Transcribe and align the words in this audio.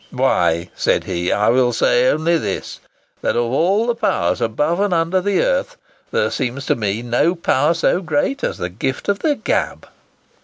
"Why," 0.09 0.71
said 0.73 1.03
he, 1.03 1.31
"I 1.31 1.49
will 1.49 1.65
only 1.65 1.73
say 1.73 2.17
this, 2.17 2.79
that 3.21 3.35
of 3.35 3.51
all 3.51 3.85
the 3.85 3.93
powers 3.93 4.41
above 4.41 4.79
and 4.79 4.91
under 4.95 5.21
the 5.21 5.43
earth, 5.43 5.77
there 6.09 6.31
seems 6.31 6.65
to 6.65 6.75
me 6.75 6.97
to 6.97 7.03
be 7.03 7.07
no 7.07 7.35
power 7.35 7.75
so 7.75 8.01
great 8.01 8.43
as 8.43 8.57
the 8.57 8.69
gift 8.69 9.09
of 9.09 9.19
the 9.19 9.35
gab." 9.35 9.87